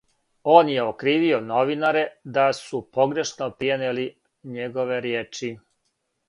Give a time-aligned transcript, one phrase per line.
[0.51, 2.01] Он је окривио новинаре
[2.37, 4.07] да су погрешно пренијели
[4.57, 5.53] његове ријечи.